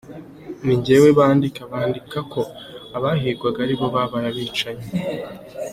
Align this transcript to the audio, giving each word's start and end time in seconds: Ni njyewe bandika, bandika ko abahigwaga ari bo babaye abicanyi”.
Ni 0.63 0.73
njyewe 0.79 1.07
bandika, 1.19 1.61
bandika 1.71 2.19
ko 2.33 2.41
abahigwaga 2.97 3.57
ari 3.65 3.73
bo 3.79 3.87
babaye 3.95 4.27
abicanyi”. 4.31 4.87